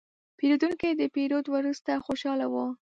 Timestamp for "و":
2.53-2.55